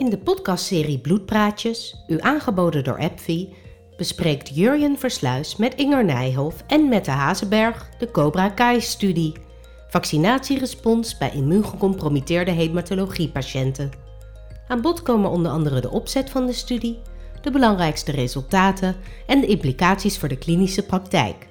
[0.00, 3.54] In de podcastserie Bloedpraatjes, u aangeboden door AppFi,
[3.96, 9.32] bespreekt Jurjen Versluis met Inger Nijhoff en Mette Hazenberg de Cobra Kai-studie.
[9.88, 13.90] Vaccinatierespons bij immuungecompromitteerde hematologiepatiënten.
[14.68, 16.98] Aan bod komen onder andere de opzet van de studie,
[17.42, 18.96] de belangrijkste resultaten
[19.26, 21.48] en de implicaties voor de klinische praktijk.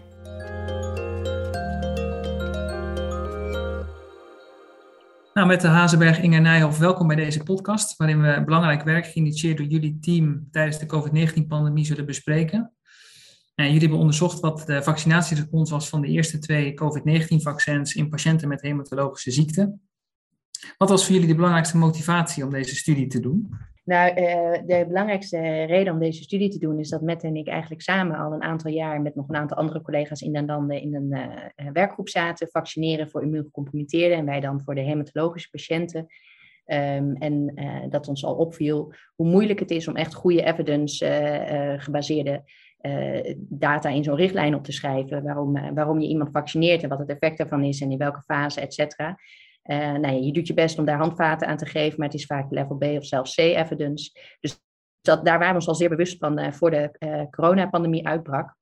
[5.40, 9.58] Nou, met de Hazenberg, Inge Nijhoff, welkom bij deze podcast, waarin we belangrijk werk geïnitieerd
[9.58, 12.74] door jullie team tijdens de COVID-19-pandemie zullen bespreken.
[13.56, 18.48] En jullie hebben onderzocht wat de vaccinatierespons was van de eerste twee COVID-19-vaccins in patiënten
[18.48, 19.82] met hematologische ziekten.
[20.78, 23.50] Wat was voor jullie de belangrijkste motivatie om deze studie te doen?
[23.90, 27.48] Nou, uh, de belangrijkste reden om deze studie te doen is dat Met en ik
[27.48, 30.82] eigenlijk samen al een aantal jaar met nog een aantal andere collega's in den landen
[30.82, 36.00] in een uh, werkgroep zaten, vaccineren voor immuungecompromitteerden en wij dan voor de hematologische patiënten.
[36.66, 37.54] Um, en
[37.90, 41.06] dat ons al opviel hoe moeilijk het is om echt goede evidence
[41.78, 42.44] gebaseerde
[43.38, 45.24] data in zo'n richtlijn op te schrijven.
[45.24, 48.62] Waarom, waarom je iemand vaccineert en wat het effect daarvan is en in welke fase,
[48.62, 49.18] et cetera.
[49.70, 52.26] Uh, nou je doet je best om daar handvaten aan te geven, maar het is
[52.26, 54.20] vaak level B of zelfs C evidence.
[54.40, 54.62] Dus
[55.02, 58.56] dat, daar waren we ons al zeer bewust van uh, voor de uh, coronapandemie uitbrak.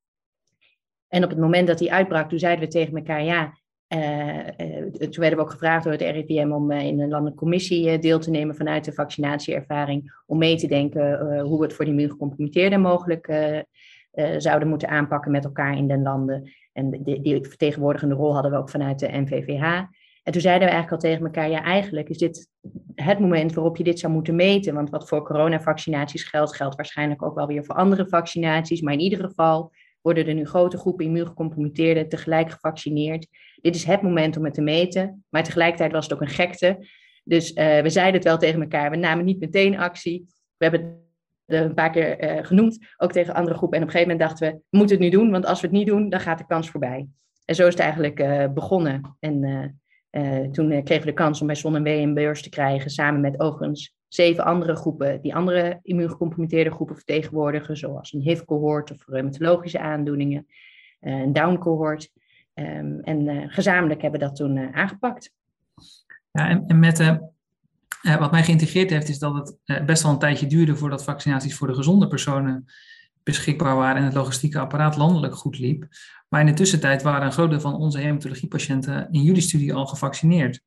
[1.07, 3.53] En op het moment dat die uitbrak, toen zeiden we tegen elkaar, ja,
[4.99, 8.29] toen werden we ook gevraagd door het RIVM om in een landelijke commissie deel te
[8.29, 13.27] nemen vanuit de vaccinatieervaring, om mee te denken hoe we het voor die immuungecompromitteerden mogelijk
[14.37, 16.51] zouden moeten aanpakken met elkaar in den landen.
[16.73, 19.83] En die, die vertegenwoordigende rol hadden we ook vanuit de NVVH.
[20.27, 22.49] En toen zeiden we eigenlijk al tegen elkaar, ja eigenlijk is dit
[22.95, 24.73] het moment waarop je dit zou moeten meten.
[24.73, 28.81] Want wat voor coronavaccinaties geldt, geldt waarschijnlijk ook wel weer voor andere vaccinaties.
[28.81, 33.27] Maar in ieder geval worden er nu grote groepen immuungecompromitteerden tegelijk gevaccineerd.
[33.55, 35.25] Dit is het moment om het te meten.
[35.29, 36.87] Maar tegelijkertijd was het ook een gekte.
[37.23, 40.25] Dus uh, we zeiden het wel tegen elkaar, we namen niet meteen actie.
[40.57, 41.01] We hebben
[41.45, 43.77] het een paar keer uh, genoemd, ook tegen andere groepen.
[43.77, 45.67] En op een gegeven moment dachten we, we moeten het nu doen, want als we
[45.67, 47.07] het niet doen, dan gaat de kans voorbij.
[47.45, 49.17] En zo is het eigenlijk uh, begonnen.
[49.19, 49.43] En
[50.17, 52.49] uh, toen uh, kregen we de kans om bij Zon en W een beurs te
[52.49, 58.91] krijgen, samen met overigens zeven andere groepen, die andere immuungecompromitteerde groepen vertegenwoordigen, zoals een HIV-cohort
[58.91, 60.47] of rheumatologische aandoeningen,
[61.01, 62.09] uh, een Down-cohort.
[62.53, 65.33] Um, en gezamenlijk hebben we dat toen aangepakt.
[66.31, 67.19] Ja, en, en met
[68.19, 71.67] wat mij geïntegreerd heeft, is dat het best wel een tijdje duurde voordat vaccinaties voor
[71.67, 72.65] de gezonde personen
[73.27, 75.87] beschikbaar waren en het logistieke apparaat landelijk goed liep.
[76.29, 79.85] Maar in de tussentijd waren een groot deel van onze hematologiepatiënten in jullie studie al
[79.85, 80.61] gevaccineerd.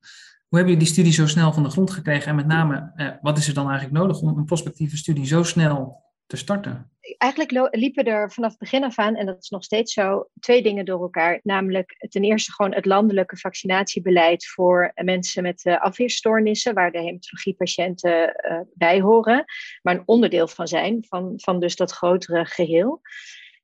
[0.49, 2.29] Hoe hebben jullie die studie zo snel van de grond gekregen?
[2.29, 5.43] En met name, eh, wat is er dan eigenlijk nodig om een prospectieve studie zo
[5.43, 6.91] snel te starten?
[7.19, 10.63] Eigenlijk liepen er vanaf het begin af aan, en dat is nog steeds zo, twee
[10.63, 11.41] dingen door elkaar.
[11.43, 18.35] Namelijk ten eerste gewoon het landelijke vaccinatiebeleid voor mensen met uh, afweerstoornissen, waar de hematologiepatiënten
[18.51, 19.45] uh, bij horen,
[19.83, 23.01] maar een onderdeel van zijn, van, van dus dat grotere geheel.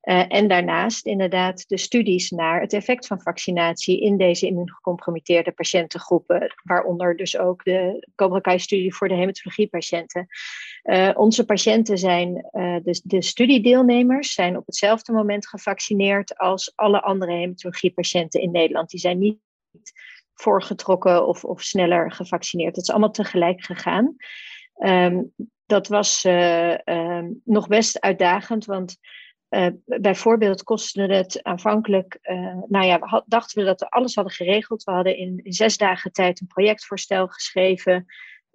[0.07, 6.53] Uh, en daarnaast inderdaad de studies naar het effect van vaccinatie in deze immuungecompromitteerde patiëntengroepen,
[6.63, 10.27] waaronder dus ook de Cobra studie voor de hematologiepatiënten.
[10.83, 17.01] Uh, onze patiënten zijn, uh, de, de studiedeelnemers zijn op hetzelfde moment gevaccineerd als alle
[17.01, 18.89] andere hematologiepatiënten in Nederland.
[18.89, 19.39] Die zijn niet
[20.33, 22.75] voorgetrokken of, of sneller gevaccineerd.
[22.75, 24.15] Het is allemaal tegelijk gegaan.
[24.79, 25.33] Um,
[25.65, 28.97] dat was um, nog best uitdagend, want
[29.49, 34.83] uh, bijvoorbeeld kostte het aanvankelijk, uh, nou ja, dachten we dat we alles hadden geregeld.
[34.83, 38.05] We hadden in, zes dagen tijd een projectvoorstel geschreven,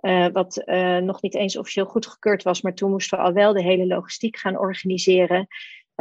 [0.01, 0.63] uh, wat
[1.03, 4.37] nog niet eens officieel goedgekeurd was, maar toen moesten we al wel de hele logistiek
[4.37, 5.47] gaan organiseren.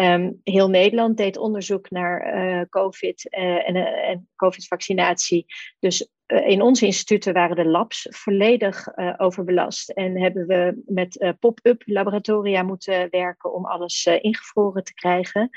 [0.02, 5.46] Um, heel Nederland deed onderzoek naar COVID en, en COVID-vaccinatie.
[5.80, 11.82] Dus eh, in onze instituten waren de labs volledig overbelast en hebben we met pop-up
[11.86, 15.50] laboratoria moeten werken om alles ingevroren te krijgen.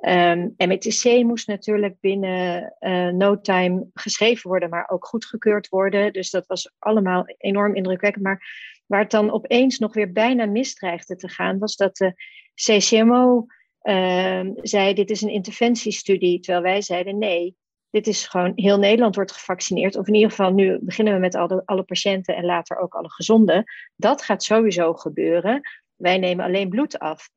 [0.00, 2.74] Um, MTC moest natuurlijk binnen
[3.16, 6.12] no time geschreven worden, maar ook goedgekeurd worden.
[6.12, 8.24] Dus dat was allemaal enorm indrukwekkend.
[8.24, 8.42] Maar
[8.86, 12.14] waar het dan opeens nog weer bijna misdreigde te gaan, was dat de
[12.54, 13.46] CCMO
[13.86, 16.40] ehm, zei: Dit is een interventiestudie.
[16.40, 17.56] Terwijl wij zeiden: nee
[17.96, 19.96] dit is gewoon, heel Nederland wordt gevaccineerd.
[19.96, 23.10] Of in ieder geval, nu beginnen we met alle, alle patiënten en later ook alle
[23.10, 23.64] gezonden.
[23.94, 25.60] Dat gaat sowieso gebeuren.
[25.94, 27.30] Wij nemen alleen bloed af.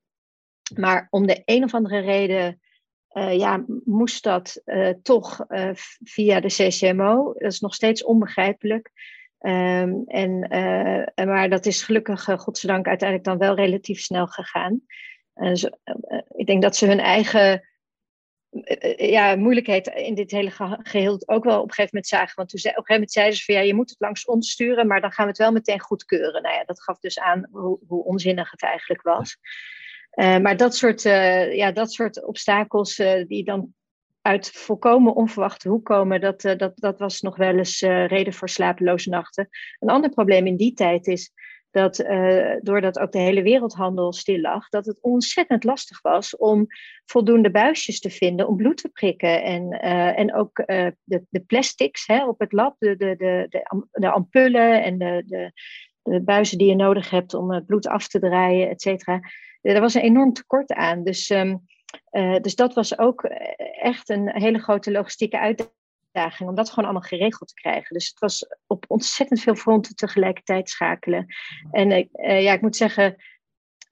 [0.76, 2.60] Maar om de een of andere reden
[3.14, 5.70] uh, ja, moest dat uh, toch uh,
[6.04, 7.34] via de CCMO.
[7.38, 8.92] Dat is nog steeds onbegrijpelijk.
[9.40, 10.40] Um, en,
[11.16, 14.82] maar dat is gelukkig, godzijdank, uiteindelijk dan wel relatief snel gegaan.
[16.36, 17.70] Ik denk dat ze hun eigen
[18.98, 20.52] ja, moeilijkheid in dit hele
[20.84, 22.36] geheel ook wel op een gegeven moment zagen.
[22.36, 24.26] Want toen ze, op een gegeven moment zeiden ze van ja, je moet het langs
[24.26, 26.42] ons sturen, maar dan gaan we het wel meteen goedkeuren.
[26.42, 29.38] Nou ja, dat gaf dus aan hoe, hoe onzinnig het eigenlijk was.
[30.16, 31.02] maar dat soort,
[31.52, 32.96] ja, dat soort obstakels
[33.28, 33.74] die dan
[34.22, 39.10] uit volkomen onverwachte hoek komen, dat, dat, dat was nog wel eens reden voor slapeloze
[39.10, 39.50] nachten.
[39.80, 41.32] Een ander probleem in die tijd is
[41.72, 46.68] dat uh, doordat ook de hele wereldhandel stil lag, dat het ontzettend lastig was om
[47.06, 49.44] voldoende buisjes te vinden om bloed te prikken.
[49.44, 53.62] En, uh, en ook uh, de, de plastics hè, op het lab, de, de, de,
[53.92, 55.52] de, ampullen en de, de,
[56.02, 59.20] de buizen die je nodig hebt om het bloed af te draaien, et cetera.
[59.62, 61.04] Er was een enorm tekort aan.
[61.04, 61.66] Dus, um,
[62.42, 63.24] dus dat was ook
[63.82, 65.78] echt een hele grote logistieke uitdaging
[66.40, 67.94] om dat gewoon allemaal geregeld te krijgen.
[67.94, 71.26] Dus het was op ontzettend veel fronten tegelijkertijd schakelen.
[71.72, 73.04] En uh, ja, ik moet zeggen,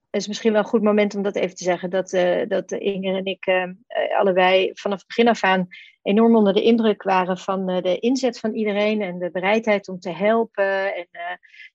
[0.10, 2.72] het is misschien wel een goed moment om dat even te zeggen, dat, uh, dat
[2.72, 3.64] Inger en ik uh,
[4.18, 5.68] allebei vanaf het begin af aan
[6.02, 10.10] enorm onder de indruk waren van de inzet van iedereen en de bereidheid om te
[10.10, 10.96] helpen.
[10.96, 11.08] En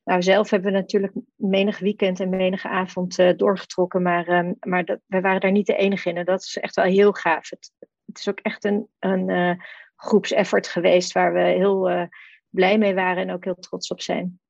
[0.04, 5.00] nou, zelf hebben we natuurlijk menig weekend en menige avond doorgetrokken, maar, ehm, maar dat,
[5.06, 7.50] wij waren daar niet de enige in en dat is echt wel heel gaaf.
[7.50, 7.72] Het,
[8.06, 9.58] het is ook echt een, een
[10.02, 12.02] groepseffort geweest waar we heel uh,
[12.48, 14.40] blij mee waren en ook heel trots op zijn.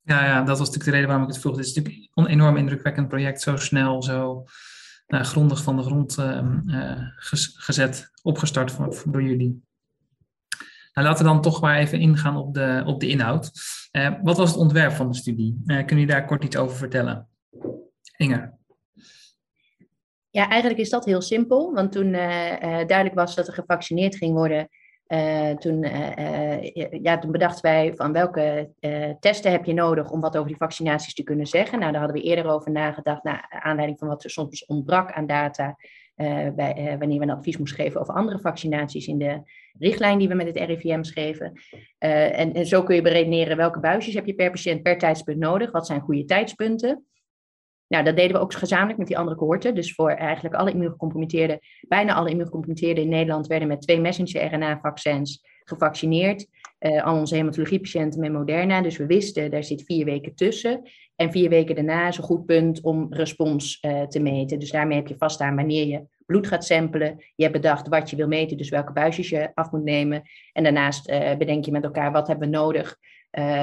[0.00, 1.56] Ja, ja, dat was natuurlijk de reden waarom ik het vroeg.
[1.56, 4.44] Het is natuurlijk een enorm indrukwekkend project, zo snel, zo
[5.06, 6.98] uh, grondig van de grond uh,
[7.56, 9.64] gezet, opgestart voor, door jullie.
[10.92, 13.50] Nou, laten we dan toch maar even ingaan op de, op de inhoud.
[14.22, 15.62] wat was het ontwerp van de studie?
[15.86, 17.28] kun je daar kort iets over vertellen?
[18.16, 18.54] Inger.
[20.36, 21.72] Ja, eigenlijk is dat heel simpel.
[21.74, 24.68] Want toen uh, duidelijk was dat er gevaccineerd ging worden,
[25.08, 25.82] uh, toen,
[27.02, 28.70] ja, toen bedachten wij van welke
[29.20, 31.78] testen heb je nodig om wat over die vaccinaties te kunnen zeggen.
[31.78, 35.26] Nou, daar hadden we eerder over nagedacht, naar aanleiding van wat er soms ontbrak aan
[35.26, 35.76] data.
[36.54, 39.42] bij, wanneer we een advies moesten geven over andere vaccinaties in de
[39.78, 41.52] richtlijn die we met het RIVM schreven.
[41.98, 45.70] En, en, zo kun je beredeneren welke buisjes heb je per patiënt per tijdspunt nodig,
[45.70, 47.04] wat zijn goede tijdspunten.
[47.88, 49.74] Nou, dat deden we ook gezamenlijk met die andere cohorten.
[49.74, 56.46] Dus voor eigenlijk alle immunogecompromitteerden, bijna alle immunogecompromitteerden in Nederland werden met twee messenger-RNA-vaccins gevaccineerd.
[56.80, 58.80] Uh, al onze hematologiepatiënten met Moderna.
[58.80, 60.82] Dus we wisten, daar zit vier weken tussen.
[61.16, 64.58] En vier weken daarna is een goed punt om respons uh, te meten.
[64.58, 67.24] Dus daarmee heb je vaststaan wanneer je bloed gaat samplen.
[67.34, 70.22] Je hebt bedacht wat je wil meten, dus welke buisjes je af moet nemen.
[70.52, 72.98] En daarnaast uh, bedenk je met elkaar wat hebben we nodig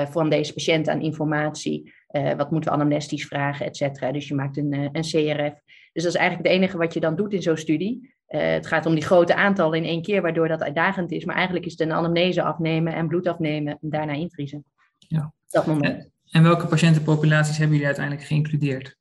[0.09, 4.11] van deze patiënt aan informatie uh, wat moeten we anamnestisch vragen, et cetera.
[4.11, 5.61] Dus je maakt een, uh, een CRF.
[5.93, 8.13] Dus dat is eigenlijk het enige wat je dan doet in zo'n studie.
[8.27, 11.25] Het gaat om die grote aantallen in één keer, waardoor dat uitdagend is.
[11.25, 14.63] Maar eigenlijk is het een anamnese afnemen en bloed afnemen en daarna invriezen.
[14.97, 15.33] Ja.
[15.47, 15.85] Dat moment.
[15.85, 18.97] En, en welke patiëntenpopulaties hebben jullie uiteindelijk geïncludeerd?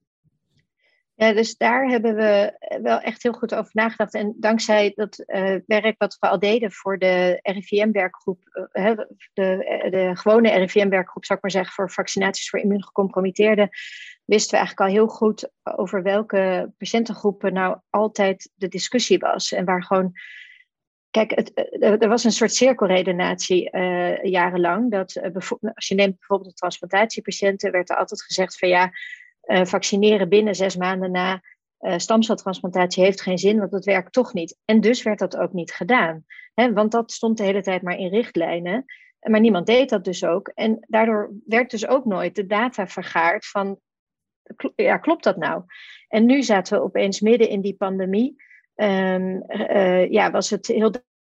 [1.15, 4.15] Ja, dus daar hebben we wel echt heel goed over nagedacht.
[4.15, 8.97] En dankzij dat uh, werk wat we al deden voor de RIVM-werkgroep, eh,
[9.33, 13.69] de, de gewone RIVM-werkgroep, zou ik maar zeggen, voor vaccinaties voor immuungecompromitteerden,
[14.25, 19.53] wisten we eigenlijk al heel goed over welke patiëntengroepen nou altijd de discussie was.
[19.53, 20.13] En waar gewoon
[21.11, 23.71] Kijk, het, er was een soort cirkelredenatie
[24.23, 24.91] jarenlang.
[24.91, 25.21] Dat,
[25.75, 28.93] als je neemt bijvoorbeeld de transplantatiepatiënten, werd er altijd gezegd van ja,
[29.45, 31.43] uh, vaccineren binnen zes maanden na
[31.81, 34.59] uh, stamceltransplantatie heeft geen zin, want dat werkt toch niet.
[34.65, 36.25] En dus werd dat ook niet gedaan.
[36.55, 38.85] Hè, want dat stond de hele tijd maar in richtlijnen.
[39.21, 40.49] Maar niemand deed dat dus ook.
[40.49, 43.79] En daardoor werd dus ook nooit de data vergaard van,
[44.75, 45.63] ja, klopt dat nou?
[46.09, 48.43] En nu zaten we opeens midden in die pandemie.
[48.75, 50.93] Um, uh, ja, was het heel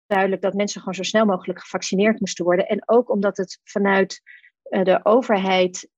[0.07, 2.67] duidelijk dat mensen gewoon zo snel mogelijk gevaccineerd moesten worden.
[2.67, 4.21] En ook omdat het vanuit
[4.63, 5.89] de overheid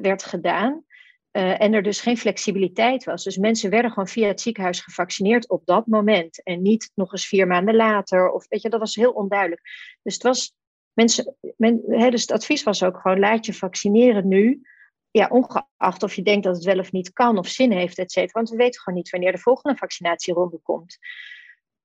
[0.00, 0.84] werd gedaan,
[1.32, 3.24] uh, en er dus geen flexibiliteit was.
[3.24, 6.42] Dus mensen werden gewoon via het ziekenhuis gevaccineerd op dat moment.
[6.42, 8.30] En niet nog eens vier maanden later.
[8.30, 9.60] Of weet je, dat was heel onduidelijk.
[10.02, 10.54] Dus het was.
[10.92, 11.36] Mensen,
[12.10, 14.62] dus het advies was ook gewoon: laat je vaccineren nu.
[15.10, 18.12] Ja, ongeacht of je denkt dat het wel of niet kan of zin heeft, et
[18.12, 18.32] cetera.
[18.32, 20.98] Want we weten gewoon niet wanneer de volgende vaccinatieronde komt.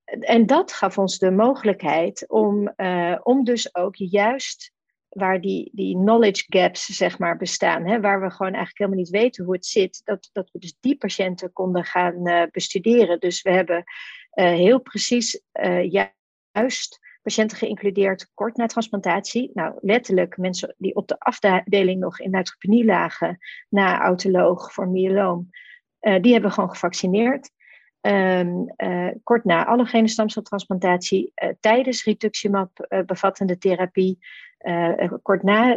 [0.04, 4.72] En dat gaf ons de mogelijkheid om, uh, om dus ook juist
[5.18, 9.10] waar die, die knowledge gaps zeg maar, bestaan, hè, waar we gewoon eigenlijk helemaal niet
[9.10, 13.20] weten hoe het zit, dat, dat we dus die patiënten konden gaan uh, bestuderen.
[13.20, 19.50] Dus we hebben uh, heel precies uh, juist patiënten geïncludeerd kort na transplantatie.
[19.54, 25.50] Nou, letterlijk mensen die op de afdeling nog in neutropenie lagen na autoloog voor myeloom,
[26.20, 27.50] die hebben gewoon gevaccineerd.
[28.00, 34.18] Uh, kort na allogene stamceltransplantatie, tijdens rituximab bevattende therapie,
[35.22, 35.76] kort na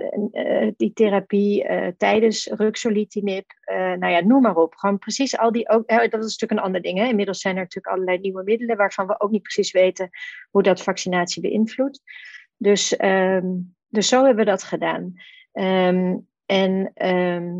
[0.77, 1.65] die therapie,
[1.97, 3.45] tijdens ruxolitinib,
[3.97, 4.75] nou ja, noem maar op.
[4.75, 6.97] Gewoon precies al die, ook, dat is natuurlijk een ander ding.
[6.97, 7.05] Hè?
[7.05, 10.09] Inmiddels zijn er natuurlijk allerlei nieuwe middelen waarvan we ook niet precies weten
[10.49, 12.01] hoe dat vaccinatie beïnvloedt.
[12.57, 13.47] Dus, ehm,
[13.87, 15.13] dus zo hebben we dat gedaan.
[15.51, 17.53] Ehm, en ehm,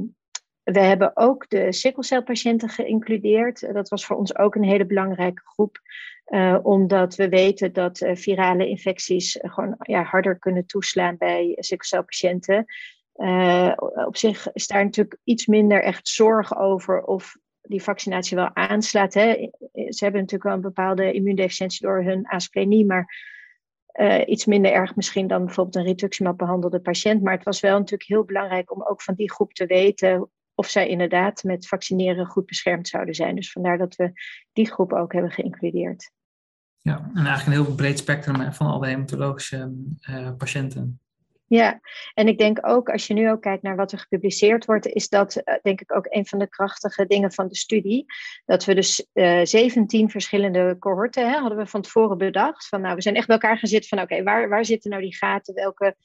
[0.72, 3.74] we hebben ook de sikkelcelpatiënten geïncludeerd.
[3.74, 5.80] Dat was voor ons ook een hele belangrijke groep.
[6.32, 12.66] Uh, omdat we weten dat uh, virale infecties gewoon ja, harder kunnen toeslaan bij sikkelcelpatiënten.
[13.16, 13.74] Uh,
[14.06, 19.14] op zich is daar natuurlijk iets minder echt zorg over of die vaccinatie wel aanslaat.
[19.14, 19.50] Hè.
[19.72, 23.30] Ze hebben natuurlijk wel een bepaalde immuundeficiëntie door hun asplenie, maar
[24.26, 27.22] iets minder erg misschien dan bijvoorbeeld een rituximab behandelde patiënt.
[27.22, 30.30] Maar het was wel natuurlijk heel belangrijk om ook van die groep te weten
[30.62, 33.36] of zij inderdaad met vaccineren goed beschermd zouden zijn.
[33.36, 34.12] Dus vandaar dat we
[34.54, 36.12] die groep ook hebben geïncludeerd.
[36.82, 39.74] Ja, en eigenlijk een heel breed spectrum van alle hematologische
[40.10, 41.00] uh, patiënten.
[41.48, 41.80] Ja,
[42.14, 45.10] en ik denk ook als je nu ook kijkt naar wat er gepubliceerd wordt, is
[45.10, 48.06] dat uh, denk ik ook een van de krachtige dingen van de studie.
[48.46, 52.68] Dat we dus uh, 17 verschillende cohorten hè, hadden we van tevoren bedacht.
[52.68, 54.90] Van nou, we zijn echt bij elkaar gaan zitten van oké, okay, waar, waar zitten
[54.90, 55.54] nou die gaten?
[55.54, 55.96] Welke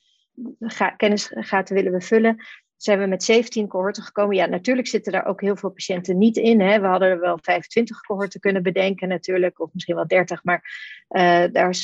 [0.61, 2.45] ga kennisgaten willen we vullen?
[2.77, 4.37] Zijn we met 17 cohorten gekomen.
[4.37, 6.61] Ja, natuurlijk zitten daar ook heel veel patiënten niet in.
[6.61, 6.81] Hè.
[6.81, 10.45] We hadden wel 25 cohorten kunnen bedenken natuurlijk, of misschien wel 30.
[10.45, 10.63] Maar
[11.09, 11.77] uh, daar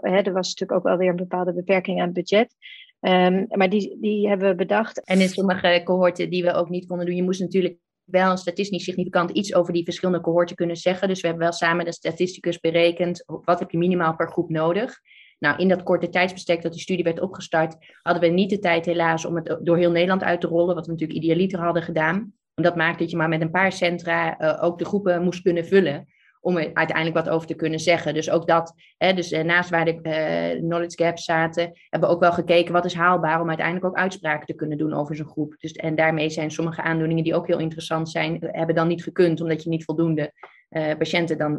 [0.00, 2.54] hè, er was natuurlijk ook wel weer een bepaalde beperking aan het budget.
[3.00, 5.04] Um, maar die, die hebben we bedacht.
[5.04, 8.84] En in sommige cohorten die we ook niet konden doen, je moest natuurlijk wel statistisch
[8.84, 11.08] significant iets over die verschillende cohorten kunnen zeggen.
[11.08, 15.00] Dus we hebben wel samen de statisticus berekend, wat heb je minimaal per groep nodig.
[15.40, 18.86] Nou, in dat korte tijdsbestek dat die studie werd opgestart, hadden we niet de tijd
[18.86, 22.32] helaas om het door heel Nederland uit te rollen, wat we natuurlijk idealiter hadden gedaan.
[22.54, 25.42] En dat maakt dat je maar met een paar centra uh, ook de groepen moest
[25.42, 26.06] kunnen vullen
[26.40, 28.14] om er uiteindelijk wat over te kunnen zeggen.
[28.14, 32.14] Dus ook dat, hè, dus uh, naast waar de uh, knowledge gaps zaten, hebben we
[32.14, 35.26] ook wel gekeken wat is haalbaar om uiteindelijk ook uitspraken te kunnen doen over zo'n
[35.26, 35.54] groep.
[35.58, 39.40] Dus, en daarmee zijn sommige aandoeningen die ook heel interessant zijn, hebben dan niet gekund,
[39.40, 40.32] omdat je niet voldoende
[40.98, 41.58] patiënten dan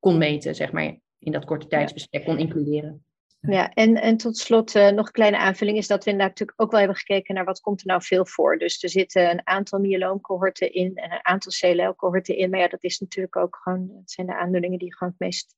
[0.00, 3.04] kon meten, zeg maar, in dat korte tijdsbestek kon includeren.
[3.40, 6.60] Ja, en, en tot slot uh, nog een kleine aanvulling is dat we inderdaad natuurlijk
[6.60, 8.58] ook wel hebben gekeken naar wat komt er nou veel voor.
[8.58, 12.50] Dus er zitten een aantal myeloomcohorten in en een aantal CLL-cohorten in.
[12.50, 15.56] Maar ja, dat is natuurlijk ook gewoon, het zijn de aandoeningen die gewoon het meest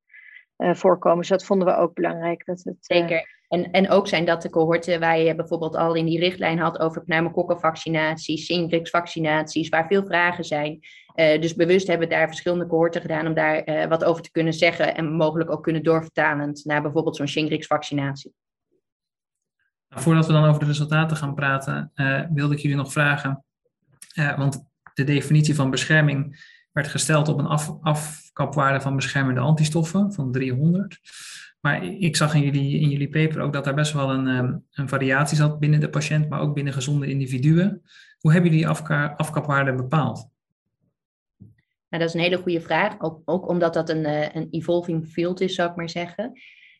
[0.58, 1.18] uh, voorkomen.
[1.18, 2.44] Dus dat vonden we ook belangrijk.
[2.44, 2.96] Dat het, uh...
[2.96, 3.36] Zeker.
[3.48, 6.78] En, en ook zijn dat de cohorten waar je bijvoorbeeld al in die richtlijn had
[6.78, 10.80] over pneumokokkenvaccinaties, Shingrix-vaccinaties, waar veel vragen zijn.
[11.18, 14.30] Uh, dus bewust hebben we daar verschillende cohorten gedaan om daar uh, wat over te
[14.30, 18.32] kunnen zeggen en mogelijk ook kunnen doorvertalend naar bijvoorbeeld zo'n Shingrix-vaccinatie.
[19.88, 23.44] Nou, voordat we dan over de resultaten gaan praten, uh, wilde ik jullie nog vragen,
[24.14, 30.32] want de definitie van bescherming werd gesteld op een af, afkapwaarde van beschermende antistoffen van
[30.32, 31.00] 300.
[31.60, 34.26] Maar ik zag in jullie, in jullie paper ook dat daar best wel een,
[34.72, 37.82] een variatie zat binnen de patiënt, maar ook binnen gezonde individuen.
[38.18, 40.28] Hoe hebben jullie die afkapwaarde bepaald?
[41.88, 43.00] Nou, dat is een hele goede vraag.
[43.00, 46.33] Ook, ook omdat dat een, uh, een evolving field is, zou ik maar zeggen.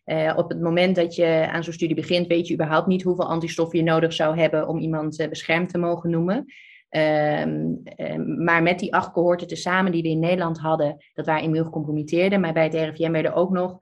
[0.05, 3.29] Uh, op het moment dat je aan zo'n studie begint, weet je überhaupt niet hoeveel
[3.29, 6.45] antistoffen je nodig zou hebben om iemand uh, beschermd te mogen noemen.
[6.91, 11.43] Um, um, maar met die acht cohorten tezamen die we in Nederland hadden, dat waren
[11.43, 12.41] immuungecompromitteerden.
[12.41, 13.79] Maar bij het RIVM werden ook nog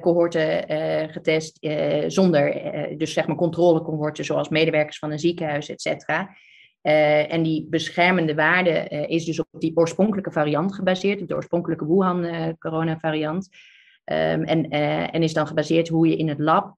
[0.00, 0.68] cohorten
[1.10, 1.66] getest
[2.06, 2.62] zonder,
[2.98, 6.36] dus zeg maar controlecohorten, zoals medewerkers van een ziekenhuis, et cetera.
[6.86, 11.34] Uh, en die beschermende waarde uh, is dus op die oorspronkelijke variant gebaseerd, op de
[11.34, 13.48] oorspronkelijke Wuhan-coronavariant.
[14.12, 14.70] Uh, um, en,
[15.10, 16.74] en is dan gebaseerd hoe je in het lab,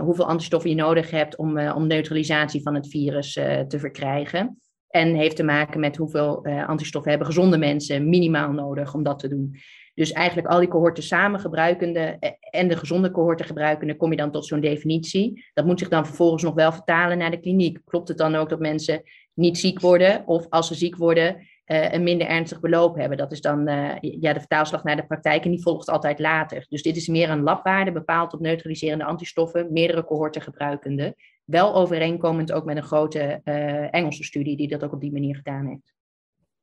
[0.00, 3.32] hoeveel antistoffen je nodig hebt om, om neutralisatie van het virus
[3.68, 4.60] te verkrijgen.
[4.88, 9.28] En heeft te maken met hoeveel antistoffen hebben gezonde mensen minimaal nodig om dat te
[9.28, 9.56] doen.
[9.94, 12.16] Dus eigenlijk al die cohorten samen gebruikende
[12.50, 15.44] en de gezonde cohorten gebruikende, kom je dan tot zo'n definitie.
[15.54, 17.78] Dat moet zich dan vervolgens nog wel vertalen naar de kliniek.
[17.84, 19.02] Klopt het dan ook dat mensen
[19.36, 23.18] niet ziek worden of als ze ziek worden uh, een minder ernstig beloop hebben.
[23.18, 26.66] Dat is dan uh, ja, de vertaalslag naar de praktijk en die volgt altijd later.
[26.68, 31.16] Dus dit is meer een labwaarde bepaald op neutraliserende antistoffen, meerdere cohorten gebruikende.
[31.44, 35.36] Wel overeenkomend ook met een grote uh, Engelse studie die dat ook op die manier
[35.36, 35.94] gedaan heeft.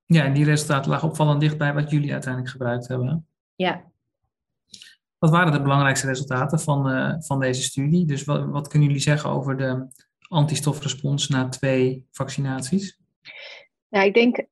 [0.05, 3.27] Ja, en die resultaten lagen opvallend dicht bij wat jullie uiteindelijk gebruikt hebben.
[3.55, 3.83] Ja.
[5.17, 8.05] Wat waren de belangrijkste resultaten van, van deze studie?
[8.05, 9.87] Dus wat, wat kunnen jullie zeggen over de
[10.33, 12.99] antistofrespons na twee vaccinaties?
[13.89, 14.45] Nou, ik denk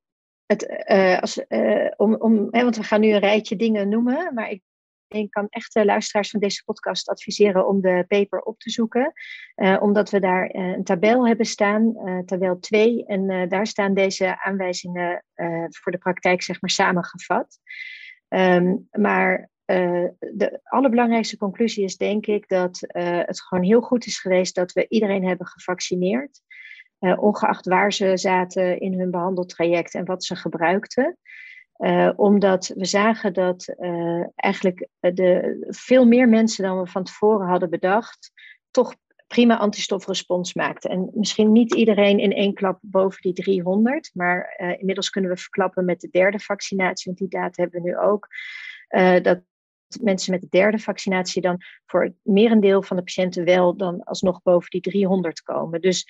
[0.45, 4.33] het, uh, als, uh, om, om, hè, want we gaan nu een rijtje dingen noemen,
[4.33, 4.61] maar ik
[5.07, 9.13] ik kan echt de luisteraars van deze podcast adviseren om de paper op te zoeken.
[9.55, 11.93] Uh, omdat we daar een tabel hebben staan,
[12.25, 13.05] tabel 2.
[13.05, 15.25] En daar staan deze aanwijzingen
[15.69, 17.59] voor de praktijk zeg maar samengevat.
[18.27, 19.50] Um, maar
[20.19, 24.85] de allerbelangrijkste conclusie is denk ik dat het gewoon heel goed is geweest dat we
[24.89, 26.41] iedereen hebben gevaccineerd.
[26.99, 31.17] ongeacht waar ze zaten in hun behandeltraject en wat ze gebruikten.
[32.15, 33.75] omdat we zagen dat
[34.35, 38.31] eigenlijk de, veel meer mensen dan we van tevoren hadden bedacht,
[38.71, 38.95] toch
[39.27, 40.89] prima antistofrespons maakte.
[40.89, 45.85] En misschien niet iedereen in één klap boven die 300, maar inmiddels kunnen we verklappen
[45.85, 48.27] met de derde vaccinatie, want die data hebben we nu ook,
[49.23, 49.41] dat
[50.01, 54.41] mensen met de derde vaccinatie dan voor het merendeel van de patiënten wel dan alsnog
[54.41, 55.81] boven die 300 komen.
[55.81, 56.07] Dus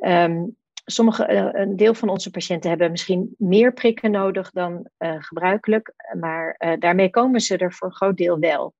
[0.00, 5.92] um, sommige, uh, een deel van onze patiënten hebben misschien meer prikken nodig dan gebruikelijk,
[6.20, 8.74] maar daarmee komen ze er voor een groot deel wel.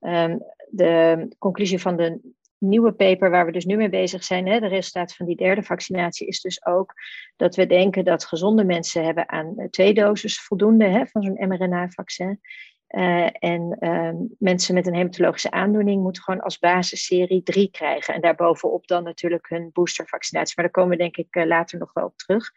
[0.00, 2.20] Um, de conclusie van de
[2.58, 5.62] nieuwe paper waar we dus nu mee bezig zijn, hè, de resultaten van die derde
[5.62, 6.94] vaccinatie, is dus ook
[7.36, 12.40] dat we denken dat gezonde mensen hebben aan twee doses voldoende hè, van zo'n mRNA-vaccin.
[12.88, 18.14] Uh, en uh, mensen met een hematologische aandoening moeten gewoon als basis serie 3 krijgen.
[18.14, 20.52] En daarbovenop dan natuurlijk hun boostervaccinatie.
[20.56, 22.50] Maar daar komen we denk ik uh, later nog wel op terug.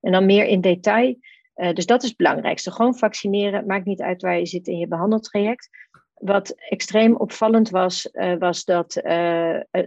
[0.00, 1.16] En dan meer in detail.
[1.54, 2.70] dus dat is het belangrijkste.
[2.70, 3.66] Gewoon vaccineren.
[3.66, 5.68] Maakt niet uit waar je zit in je behandeltraject.
[6.14, 8.92] Wat extreem opvallend was, was dat,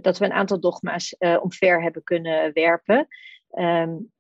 [0.02, 3.08] dat we een aantal dogma's omver hebben kunnen werpen.
[3.52, 4.14] Um,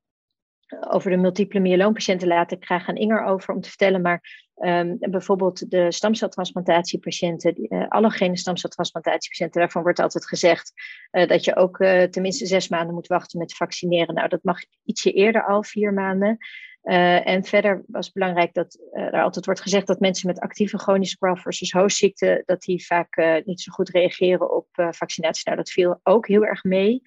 [0.89, 4.01] over de multiple myeloompatiënten laat ik graag aan Inger over om te vertellen.
[4.01, 10.73] Maar um, bijvoorbeeld de stamceltransplantatiepatiënten, die, allogene stamceltransplantatiepatiënten, daarvan wordt altijd gezegd
[11.11, 11.77] dat je ook
[12.09, 14.15] tenminste zes maanden moet wachten met vaccineren.
[14.15, 16.37] Nou, dat mag ietsje eerder al, vier maanden.
[16.85, 20.77] Uh, en verder was belangrijk dat uh, er altijd wordt gezegd dat mensen met actieve
[20.77, 25.43] chronische graft versus host dat die vaak uh, niet zo goed reageren op vaccinatie.
[25.45, 27.01] Nou, dat viel ook heel erg mee.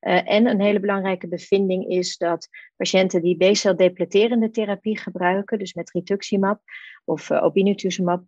[0.00, 5.90] En een hele belangrijke bevinding is dat patiënten die B-cel depleterende therapie gebruiken, dus met
[5.90, 6.60] rituximab
[7.04, 8.24] of obinutuzumab,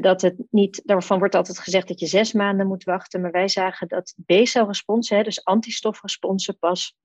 [0.00, 3.48] dat het niet, daarvan wordt altijd gezegd dat je zes maanden moet wachten, maar wij
[3.48, 6.96] zagen dat B-celresponsen, dus antistofresponsen, pas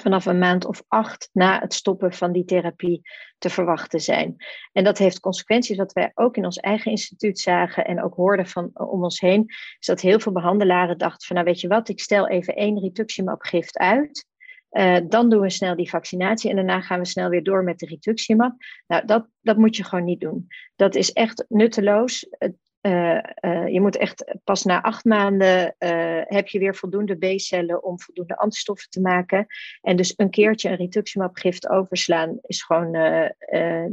[0.00, 3.00] vanaf een maand of acht na het stoppen van die therapie
[3.38, 4.36] te verwachten zijn.
[4.72, 8.46] En dat heeft consequenties wat wij ook in ons eigen instituut zagen en ook hoorden
[8.46, 9.44] van om ons heen,
[9.78, 12.78] is dat heel veel behandelaren dachten van nou weet je wat, ik stel even één
[12.78, 14.26] rituximab-gift uit.
[14.70, 17.78] Uh, dan doen we snel die vaccinatie en daarna gaan we snel weer door met
[17.78, 18.54] de rituximab.
[18.86, 20.46] Nou, dat, dat moet je gewoon niet doen.
[20.76, 22.26] Dat is echt nutteloos.
[22.30, 27.82] Het, uh, je moet echt pas na acht maanden uh, heb je weer voldoende B-cellen
[27.82, 29.46] om voldoende antistoffen te maken.
[29.80, 32.90] En dus een keertje een rituximab-gift overslaan is gewoon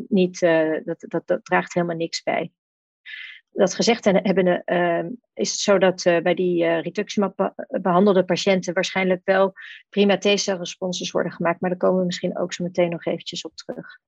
[0.08, 0.40] niet,
[0.84, 2.52] dat, dat, dat draagt helemaal niks bij.
[3.52, 4.64] Dat gezegd hebben,
[5.34, 9.54] is het zo dat bij die rituximab behandelde patiënten waarschijnlijk wel
[9.90, 11.62] prima T-celresponses worden gemaakt.
[11.62, 14.00] Maar daar komen we misschien ook zo meteen nog eventjes op terug.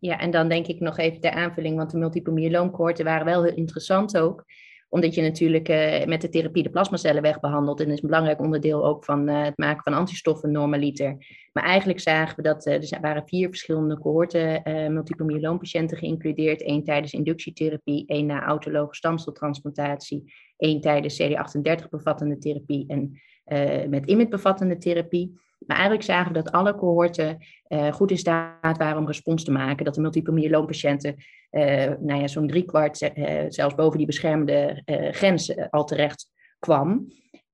[0.00, 3.44] Ja, en dan denk ik nog even ter aanvulling, want de multiple myeloomkoorten waren wel
[3.44, 4.44] heel interessant ook
[4.88, 7.80] omdat je natuurlijk uh, met de therapie de plasmacellen wegbehandelt.
[7.80, 11.16] En dat is een belangrijk onderdeel ook van uh, het maken van antistoffen normaliter.
[11.52, 16.66] Maar eigenlijk zagen we dat uh, er waren vier verschillende cohorten multiple myeloompatiënten geïncludeerd.
[16.66, 23.20] Eén tijdens inductietherapie, één na autologe stamceltransplantatie, één tijdens CD38 bevattende therapie en
[23.90, 25.40] met IMID bevattende therapie.
[25.58, 29.50] Maar eigenlijk zagen we dat alle cohorten uh, goed in staat waren om respons te
[29.50, 29.84] maken.
[29.84, 31.14] Dat de multiple myeloompatiënten,
[31.50, 37.06] uh, nou ja, zo'n driekwart, uh, zelfs boven die beschermde grens al terecht kwam.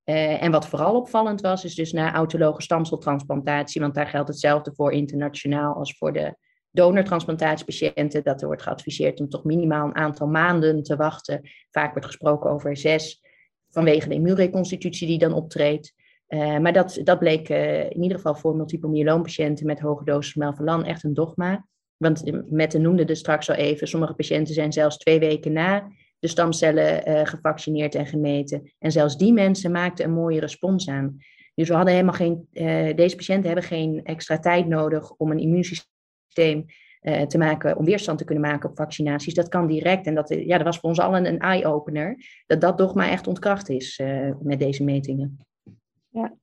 [0.03, 4.91] en wat vooral opvallend was, is dus na autologe stamceltransplantatie, want daar geldt hetzelfde voor
[4.91, 6.35] internationaal als voor de
[6.73, 11.49] donortransplantatiepatiënten, dat er wordt geadviseerd om toch minimaal een aantal maanden te wachten.
[11.69, 13.21] Vaak wordt gesproken over zes,
[13.69, 15.93] vanwege de immuunreconstitutie die dan optreedt.
[16.33, 20.35] Uh, maar dat, dat bleek uh, in ieder geval voor multiple myeloompatiënten met hoge dosis
[20.35, 21.65] melphalan echt een dogma.
[21.97, 26.27] Want Mette noemde er straks al even, sommige patiënten zijn zelfs twee weken na de
[26.27, 28.73] stamcellen gevaccineerd en gemeten.
[28.79, 31.17] En zelfs die mensen maakten een mooie respons aan.
[31.55, 32.47] Dus we hadden helemaal geen,
[32.95, 36.65] deze patiënten hebben geen extra tijd nodig om een immuunsysteem
[37.27, 39.33] te maken, om weerstand te kunnen maken op vaccinaties.
[39.33, 40.05] Dat kan direct.
[40.05, 42.15] En dat, ja, dat was voor ons allen een eye-opener,
[42.45, 44.01] dat dat dogma echt ontkracht is
[44.41, 45.37] met deze metingen.
[46.13, 46.33] Ja,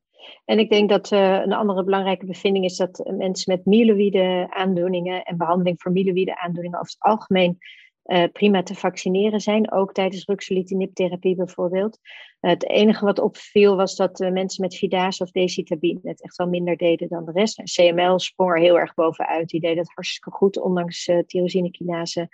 [0.44, 5.22] en ik denk dat uh, een andere belangrijke bevinding is dat mensen met myeloïde aandoeningen
[5.22, 7.58] en behandeling voor myeloïde aandoeningen over het algemeen
[8.04, 11.98] uh, prima te vaccineren zijn, ook tijdens ruxolitinib-therapie bijvoorbeeld.
[12.40, 16.48] Uh, het enige wat opviel was dat mensen met Vidase of decitabine het echt wel
[16.48, 17.58] minder deden dan de rest.
[17.58, 19.48] En CML sprong er heel erg bovenuit.
[19.48, 22.28] Die deden het hartstikke goed, ondanks tyrosinekinase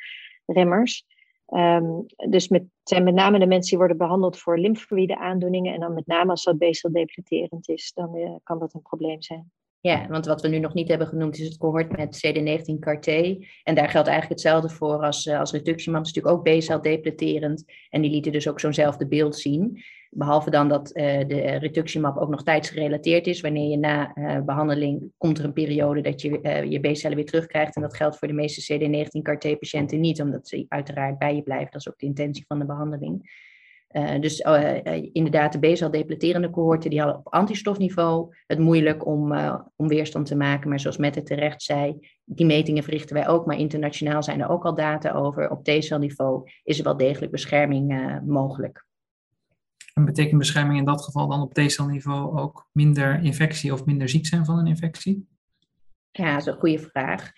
[0.47, 1.05] remmers.
[1.47, 5.75] Um, dus met, zijn met name de mensen die worden behandeld voor lymfoïde aandoeningen.
[5.75, 6.59] En dan met name als dat
[6.93, 9.51] depleterend is, dan uh, kan dat een probleem zijn.
[9.87, 13.07] Ja, want wat we nu nog niet hebben genoemd is het cohort met CD19 CAR-T.
[13.63, 15.99] En daar geldt eigenlijk hetzelfde voor als, als rituximab.
[15.99, 17.65] Het is natuurlijk ook B-cel depleterend.
[17.91, 19.83] En die lieten dus ook zo'nzelfde beeld zien.
[20.11, 23.41] Behalve dan dat uh, de rituximab ook nog tijdsgerelateerd is.
[23.41, 26.29] Wanneer je na uh, behandeling komt er een periode dat je
[26.69, 27.77] je B-cellen weer terugkrijgt.
[27.77, 31.71] En dat geldt voor de meeste CD19 CAR-T-patiënten niet, omdat ze uiteraard bij je blijven.
[31.71, 33.45] Dat is ook de intentie van de behandeling.
[34.21, 34.41] Dus
[35.13, 39.33] inderdaad, de B-cel depleterende cohorten die hadden op antistofniveau het moeilijk om,
[39.77, 40.69] om weerstand te maken.
[40.69, 43.47] Maar zoals Mette terecht zei, die metingen verrichten wij ook.
[43.47, 45.51] Maar internationaal zijn er ook al data over.
[45.51, 48.85] Op T-celniveau is er wel degelijk bescherming mogelijk.
[49.95, 54.27] En betekent bescherming in dat geval dan op T-celniveau ook minder infectie of minder ziek
[54.27, 55.29] zijn van een infectie?
[56.11, 57.33] Ja, dat is een goede vraag.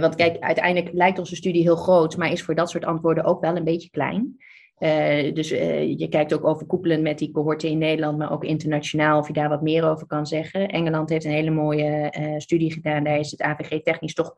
[0.00, 3.40] Want kijk, uiteindelijk lijkt onze studie heel groot, maar is voor dat soort antwoorden ook
[3.40, 4.36] wel een beetje klein.
[4.78, 9.18] Uh, dus uh, je kijkt ook overkoepelend met die cohorten in Nederland, maar ook internationaal,
[9.18, 10.68] of je daar wat meer over kan zeggen.
[10.68, 13.04] Engeland heeft een hele mooie studie gedaan.
[13.04, 14.34] Daar is het AVG technisch toch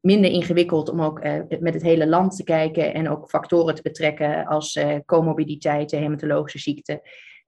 [0.00, 3.82] minder ingewikkeld om ook uh, met het hele land te kijken en ook factoren te
[3.82, 7.00] betrekken als uh, comorbiditeiten, hematologische ziekten.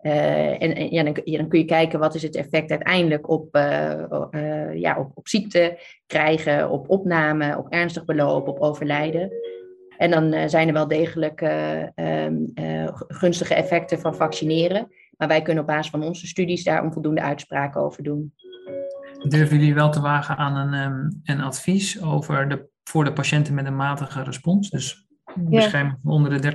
[0.02, 3.48] Uh, en, ja, dan, kun je kijken wat is het effect uiteindelijk op,
[4.74, 9.32] ja, op, op ziekte krijgen, op opname, op ernstig beloop, op overlijden.
[10.00, 12.34] En dan zijn er wel degelijk ehm,
[13.08, 14.88] gunstige effecten van vaccineren.
[15.16, 18.34] Maar wij kunnen op basis van onze studies daar onvoldoende uitspraken over doen.
[19.28, 23.54] Durven jullie wel te wagen aan een, um, een advies over de, voor de patiënten
[23.54, 24.70] met een matige respons?
[24.70, 26.52] Dus bescherming onder de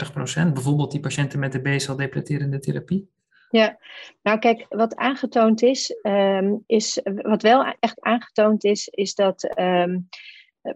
[0.49, 3.09] 30%, bijvoorbeeld die patiënten met de B-cel depleterende therapie?
[3.49, 3.77] Ja,
[4.21, 10.07] nou kijk, wat aangetoond is, um, is wat wel echt aangetoond is, is dat um,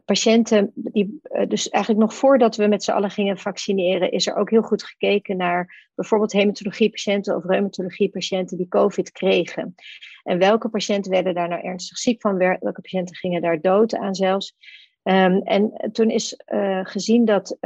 [0.05, 4.35] patiënten, die, eh, dus eigenlijk nog voordat we met z'n allen gingen vaccineren, is er
[4.35, 9.75] ook heel goed gekeken naar bijvoorbeeld hematologiepatiënten of reumatologiepatiënten die COVID kregen.
[10.23, 14.15] En welke patiënten werden daar nou ernstig ziek van, welke patiënten gingen daar dood aan
[14.15, 14.55] zelfs.
[15.03, 17.57] Um, en toen is uh, gezien dat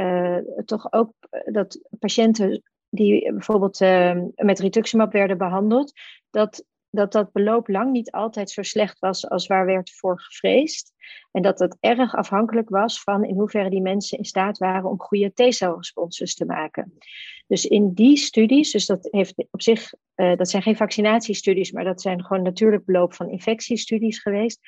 [0.66, 1.14] toch ook
[1.46, 5.94] dat patiënten die bijvoorbeeld uh, met rituximab werden behandeld,
[6.30, 10.94] dat dat dat beloop lang niet altijd zo slecht was als waar werd voor gevreesd.
[11.32, 15.00] En dat dat erg afhankelijk was van in hoeverre die mensen in staat waren om
[15.00, 16.94] goede T-celresponses te maken.
[17.48, 21.84] Dus in die studies, dus dat heeft op zich, uh, dat zijn geen vaccinatiestudies, maar
[21.84, 24.60] dat zijn gewoon natuurlijk beloop van infectiestudies geweest.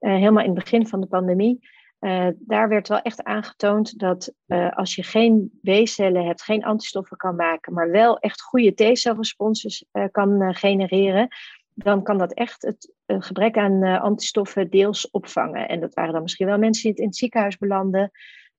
[0.00, 1.68] Uh, helemaal in het begin van de pandemie.
[2.04, 4.32] Uh, daar werd wel echt aangetoond dat
[4.70, 10.54] als je geen B-cellen hebt, geen antistoffen kan maken, maar wel echt goede T-celresponses kan
[10.54, 11.28] genereren,
[11.74, 15.68] dan kan dat echt het gebrek aan antistoffen deels opvangen.
[15.68, 18.10] En dat waren dan misschien wel mensen die in het ziekenhuis belanden.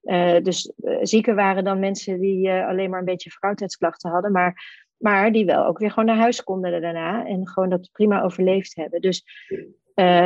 [0.05, 4.31] Uh, dus uh, zieken waren dan mensen die uh, alleen maar een beetje verkoudheidsklachten hadden,
[4.31, 8.21] maar, maar die wel ook weer gewoon naar huis konden daarna en gewoon dat prima
[8.21, 9.01] overleefd hebben.
[9.01, 9.23] Dus,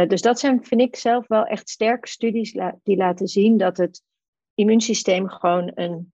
[0.08, 2.51] dus dat zijn, vind ik zelf wel echt sterke studies
[2.84, 4.01] die laten zien dat het
[4.53, 6.13] immuunsysteem gewoon een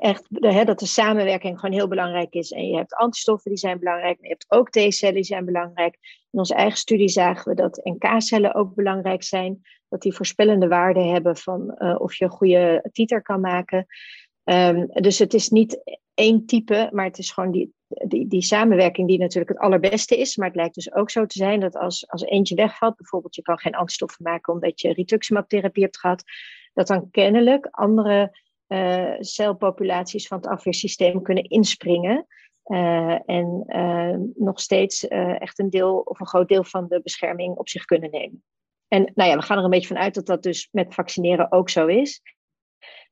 [0.00, 2.50] echt, hè, dat de samenwerking gewoon heel belangrijk is.
[2.50, 5.98] En je hebt antistoffen die zijn belangrijk, maar je hebt ook T-cellen die zijn belangrijk.
[6.30, 11.02] In onze eigen studie zagen we dat NK-cellen ook belangrijk zijn dat die voorspellende waarde
[11.02, 13.86] hebben van uh, of je een goede titer kan maken.
[14.50, 19.08] Um, dus het is niet één type, maar het is gewoon die, die, die samenwerking
[19.08, 20.36] die natuurlijk het allerbeste is.
[20.36, 23.42] Maar het lijkt dus ook zo te zijn dat als, als eentje wegvalt, bijvoorbeeld je
[23.42, 26.24] kan geen antistoffen maken omdat je rituximab-therapie hebt gehad,
[26.72, 32.26] dat dan kennelijk andere uh, celpopulaties van het afweersysteem kunnen inspringen.
[32.64, 37.56] Uh, en uh, nog steeds echt een deel of een groot deel van de bescherming
[37.56, 38.44] op zich kunnen nemen.
[38.88, 41.52] En nou ja, we gaan er een beetje van uit dat dat dus met vaccineren
[41.52, 42.22] ook zo is.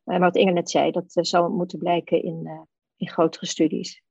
[0.09, 2.67] Maar wat Inge net zei, dat zal moeten blijken in,
[2.97, 4.03] in grotere studies.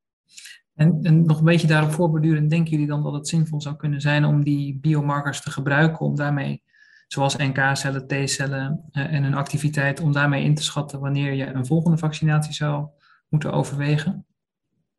[0.73, 4.01] En, en, nog een beetje daarop voorbedurend, denken jullie dan dat het zinvol zou kunnen
[4.01, 6.63] zijn om die biomarkers te gebruiken om daarmee
[7.07, 11.97] zoals NK-cellen, T-cellen en hun activiteit, om daarmee in te schatten wanneer je een volgende
[11.97, 12.87] vaccinatie zou
[13.29, 14.25] moeten overwegen?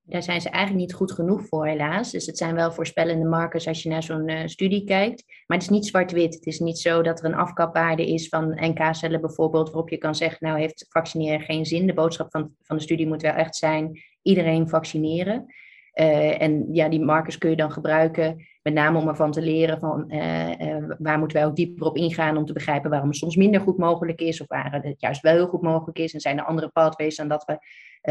[0.08, 2.10] Daar zijn ze eigenlijk niet goed genoeg voor, helaas.
[2.10, 5.24] Dus het zijn wel voorspellende markers als je naar zo'n uh, studie kijkt.
[5.46, 6.34] Maar het is niet zwart-wit.
[6.34, 10.14] Het is niet zo dat er een afkapwaarde is van NK-cellen bijvoorbeeld, waarop je kan
[10.14, 11.86] zeggen, nou heeft vaccineren geen zin.
[11.86, 15.54] De boodschap van, van de studie moet wel echt zijn, iedereen vaccineren.
[15.94, 19.78] Uh, en ja, die markers kun je dan gebruiken met name om ervan te leren
[19.78, 23.18] van uh, uh, waar moeten wij ook dieper op ingaan om te begrijpen waarom het
[23.18, 26.14] soms minder goed mogelijk is of waar het juist wel heel goed mogelijk is.
[26.14, 27.58] En zijn er andere pathways dan dat we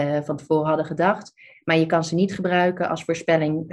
[0.01, 1.33] uh, van tevoren hadden gedacht.
[1.63, 3.67] Maar je kan ze niet gebruiken als voorspelling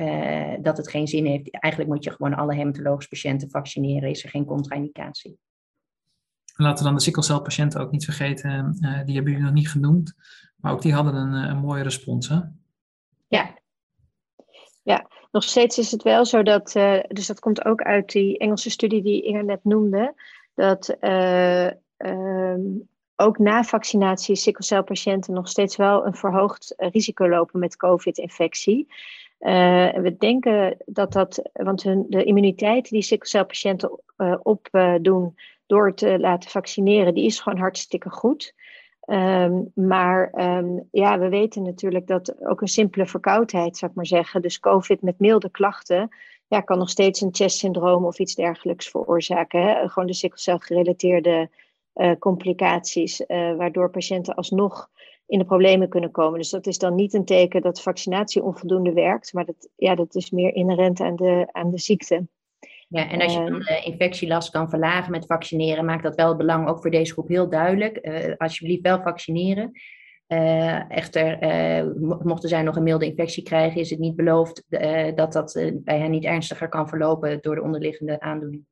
[0.62, 1.50] dat het geen zin heeft.
[1.50, 4.10] Eigenlijk moet je gewoon alle hematologische patiënten vaccineren.
[4.10, 5.38] Is er geen contra-indicatie.
[6.56, 8.76] Laten we dan de sikkelcelpatiënten ook niet vergeten.
[8.80, 10.14] die hebben jullie nog niet genoemd.
[10.56, 12.38] Maar ook die hadden een, een mooie respons, hè?
[13.28, 13.54] Ja,
[14.84, 18.38] Ja, nog steeds is het wel zo dat, uh, dus dat komt ook uit die
[18.38, 20.14] Engelse studie die Inger net noemde,
[20.54, 27.76] dat uh, um, ook na vaccinatie sikkelcelpatiënten nog steeds wel een verhoogd risico lopen met
[27.76, 28.86] COVID-infectie.
[29.40, 34.00] Uh, we denken dat dat, want hun, de immuniteit die sikkelcelpatiënten
[34.42, 35.34] opdoen
[35.66, 38.54] door te laten vaccineren, die is gewoon hartstikke goed.
[39.06, 44.06] Um, maar um, ja, we weten natuurlijk dat ook een simpele verkoudheid, zou ik maar
[44.06, 46.08] zeggen, dus COVID met milde klachten,
[46.46, 49.62] ja, kan nog steeds een chestsyndroom of iets dergelijks veroorzaken.
[49.62, 49.88] Hè?
[49.88, 51.50] Gewoon de sikkelcelgerelateerde
[51.94, 54.88] uh, complicaties, uh, waardoor patiënten alsnog
[55.26, 56.38] in de problemen kunnen komen.
[56.38, 60.14] Dus dat is dan niet een teken dat vaccinatie onvoldoende werkt, maar dat, ja, dat
[60.14, 62.26] is meer inherent aan de, aan de ziekte.
[62.94, 66.36] Ja, en als je dan de infectielast kan verlagen met vaccineren, maakt dat wel het
[66.36, 67.98] belang ook voor deze groep heel duidelijk.
[68.02, 69.70] Uh, alsjeblieft wel vaccineren.
[70.28, 74.64] Uh, echter, uh, mochten zij nog een milde infectie krijgen, is het niet beloofd
[75.14, 78.62] dat dat bij hen niet ernstiger kan verlopen door de onderliggende aandoening.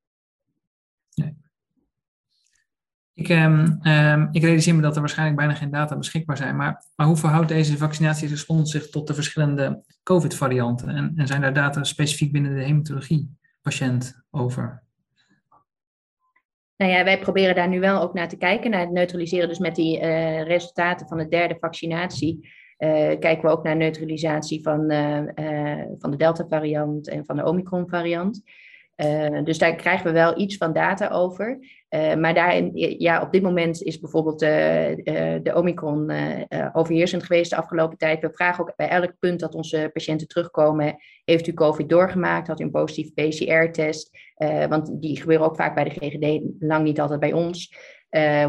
[1.15, 1.37] Nee.
[3.15, 6.85] Ik, um, um, ik realiseer me dat er waarschijnlijk bijna geen data beschikbaar zijn, maar,
[6.97, 10.89] maar hoe verhoudt deze vaccinatierespons zich tot de verschillende COVID-varianten?
[10.89, 13.41] En, en zijn daar data specifiek binnen de hematologie?
[13.63, 14.83] Patiënt over?
[16.77, 19.49] Nou ja, wij proberen daar nu wel ook naar te kijken, naar het neutraliseren.
[19.49, 24.63] Dus met die uh, resultaten van de derde vaccinatie uh, kijken we ook naar neutralisatie
[24.63, 25.23] van, uh,
[25.99, 28.43] van de Delta-variant en van de Omicron-variant.
[29.45, 31.59] Dus daar krijgen we wel iets van data over.
[31.91, 34.49] Uh, maar daarin, ja, op dit moment is bijvoorbeeld uh,
[35.43, 36.13] de Omicron
[36.73, 38.21] overheersend geweest de afgelopen tijd.
[38.21, 42.49] We vragen ook bij elk punt dat onze patiënten terugkomen, heeft u COVID doorgemaakt?
[42.49, 44.11] Had u een positieve PCR-test?
[44.69, 47.77] want die gebeuren ook vaak bij de GGD, lang niet altijd bij ons.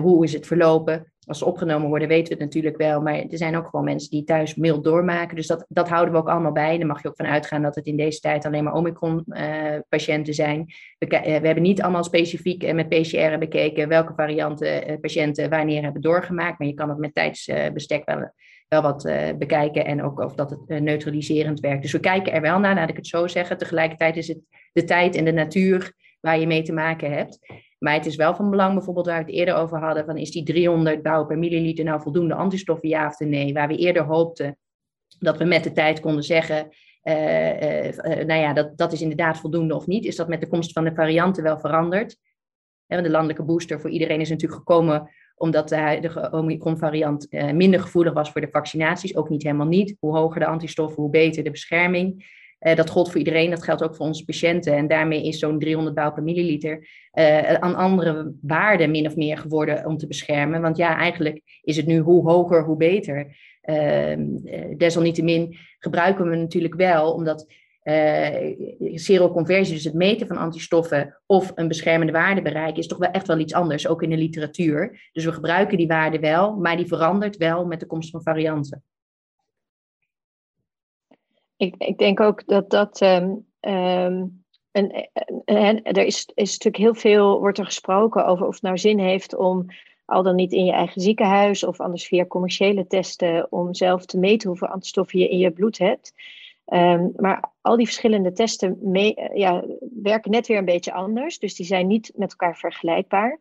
[0.02, 1.13] hoe is het verlopen?
[1.28, 3.02] Als ze opgenomen worden, weten we het natuurlijk wel.
[3.02, 5.36] Maar er zijn ook gewoon mensen die thuis mild doormaken.
[5.36, 6.78] Dus dat, dat houden we ook allemaal bij.
[6.78, 10.36] Daar mag je ook van uitgaan dat het in deze tijd alleen maar Omicron-patiënten uh,
[10.36, 10.74] zijn.
[10.98, 15.84] We, uh, we, hebben niet allemaal specifiek uh, met PCR bekeken welke varianten patiënten wanneer
[15.84, 16.60] hebben doorgemaakt.
[16.60, 18.32] Maar je kan het met tijdsbestek wel,
[18.68, 19.04] wel wat
[19.38, 19.86] bekijken.
[19.86, 21.82] En ook of dat het neutraliserend werkt.
[21.82, 23.58] Dus we kijken er wel naar, laat ik het zo zeggen.
[23.58, 24.40] Tegelijkertijd is het
[24.74, 27.40] de tijd en de natuur waar je mee te maken hebt.
[27.84, 30.32] Maar het is wel van belang, bijvoorbeeld waar we het eerder over hadden, van is
[30.32, 33.54] die 300 bouw per milliliter nou voldoende antistoffen, ja of nee?
[33.54, 34.58] Waar we eerder hoopten
[35.20, 36.70] dat we met de tijd konden zeggen,
[37.04, 40.06] uh, uh, nou ja, dat, dat is inderdaad voldoende of niet.
[40.06, 42.18] Is dat met de komst van de varianten wel veranderd?
[42.88, 48.32] de landelijke booster voor iedereen is natuurlijk gekomen omdat de huidige Omicron-variant minder gevoelig was
[48.32, 49.16] voor de vaccinaties.
[49.16, 49.96] Ook niet helemaal niet.
[50.00, 52.26] Hoe hoger de antistoffen, hoe beter de bescherming.
[52.64, 54.74] Uh, dat gold voor iedereen, dat geldt ook voor onze patiënten.
[54.74, 59.38] En daarmee is zo'n 300 bouw per milliliter uh, een andere waarde min of meer
[59.38, 60.62] geworden om te beschermen.
[60.62, 63.36] Want ja, eigenlijk is het nu hoe hoger, hoe beter.
[63.64, 64.18] Uh,
[64.78, 67.62] desalniettemin gebruiken we natuurlijk wel, omdat
[68.94, 73.28] seroconversie, dus het meten van antistoffen of een beschermende waarde bereiken, is toch wel echt
[73.28, 75.10] wel iets anders, ook in de literatuur.
[75.12, 78.84] Dus we gebruiken die waarde wel, maar die verandert wel met de komst van varianten
[81.58, 83.02] ik, ik denk ook dat dat.
[83.02, 88.64] Um, um, en, er is, is natuurlijk heel veel, wordt er gesproken over of het
[88.64, 89.66] nou zin heeft om
[90.06, 94.20] al dan niet in je eigen ziekenhuis of anders via commerciële testen om zelf te
[94.20, 96.14] meten hoeveel antistoffen je in je bloed hebt.
[96.66, 99.64] Um, maar al die verschillende testen mee, ja,
[100.02, 103.40] werken net weer een beetje anders, dus die zijn niet met elkaar vergelijkbaar.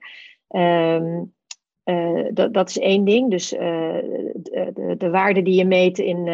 [0.51, 1.21] Uh,
[2.33, 3.31] dat, dat is één ding.
[3.31, 6.29] Dus uh, de, de, de, waarde die je meet in,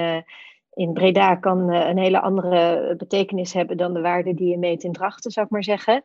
[0.79, 4.85] in Breda kan uh, een hele andere betekenis hebben dan de waarde die je meet
[4.85, 6.03] in Drachten, zou ik maar zeggen.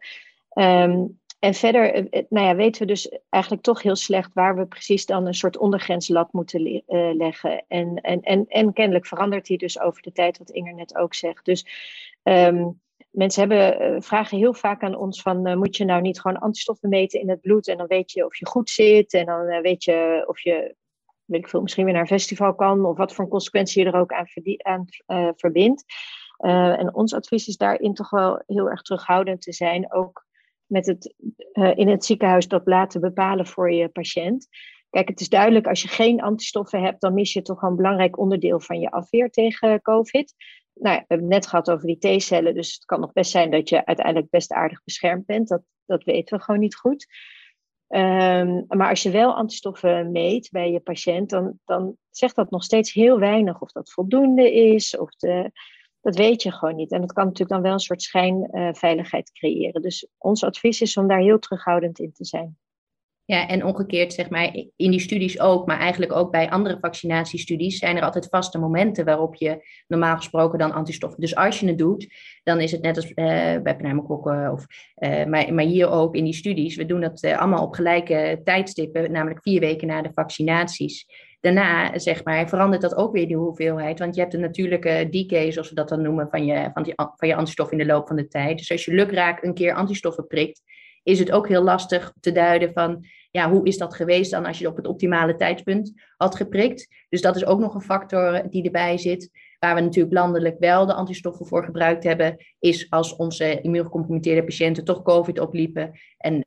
[0.54, 4.66] Um, en verder uh, nou ja, weten we dus eigenlijk toch heel slecht waar we
[4.66, 6.84] precies dan een soort ondergrenslat moeten
[7.18, 7.66] leggen.
[7.68, 11.14] En, en, en, en kennelijk verandert die dus over de tijd, wat Inger net ook
[11.14, 11.46] zegt.
[11.46, 11.66] Dus
[12.24, 16.90] um, mensen hebben, vragen heel vaak aan ons van, moet je nou niet gewoon antistoffen
[16.90, 19.84] meten in het bloed en dan weet je of je goed zit en dan weet
[19.84, 20.76] je of je
[21.26, 24.00] weet ik veel, misschien weer naar een festival kan, of wat voor consequentie je er
[24.00, 25.84] ook aan, uh, verbindt.
[26.40, 30.26] Uh, en ons advies is daarin toch wel heel erg terughoudend te zijn, ook
[30.66, 31.16] met het
[31.54, 34.48] uh, in het ziekenhuis dat laten bepalen voor je patiënt.
[34.90, 38.18] Kijk, het is duidelijk, als je geen antistoffen hebt, dan mis je toch een belangrijk
[38.18, 40.34] onderdeel van je afweer tegen COVID.
[40.74, 43.52] Nou, we hebben het net gehad over die T-cellen, dus het kan nog best zijn
[43.52, 45.48] dat je uiteindelijk best aardig beschermd bent.
[45.48, 47.08] Dat, dat weten we gewoon niet goed.
[47.96, 52.64] Um, maar als je wel antistoffen meet bij je patiënt, dan, dan zegt dat nog
[52.64, 54.98] steeds heel weinig of dat voldoende is.
[54.98, 55.52] Of de,
[56.02, 56.92] dat weet je gewoon niet.
[56.92, 59.82] En dat kan natuurlijk dan wel een soort schijnveiligheid creëren.
[59.82, 62.58] Dus ons advies is om daar heel terughoudend in te zijn.
[63.26, 67.78] Ja, en omgekeerd, zeg maar, in die studies ook, maar eigenlijk ook bij andere vaccinatiestudies,
[67.78, 71.22] zijn er altijd vaste momenten waarop je normaal gesproken dan antistoffen.
[71.22, 73.16] Dus als je het doet, dan is het net als uh,
[73.62, 74.66] bij pneumokokken, of,
[74.98, 76.76] uh, maar, maar hier ook in die studies.
[76.76, 81.06] We doen dat uh, allemaal op gelijke tijdstippen, namelijk vier weken na de vaccinaties.
[81.40, 85.52] Daarna, zeg maar, verandert dat ook weer de hoeveelheid, want je hebt een natuurlijke decay,
[85.52, 88.08] zoals we dat dan noemen, van je, van, die, van je antistof in de loop
[88.08, 88.58] van de tijd.
[88.58, 90.62] Dus als je lukraak een keer antistoffen prikt,
[91.04, 94.60] is het ook heel lastig te duiden van ja, hoe is dat geweest dan als
[94.60, 96.88] je op het optimale tijdpunt had geprikt.
[97.10, 99.30] Dus dat is ook nog een factor die erbij zit.
[99.60, 104.84] Waar we natuurlijk landelijk wel de antistoffen voor gebruikt hebben, is als onze immuungecompromitteerde patiënten
[104.84, 106.46] toch COVID opliepen en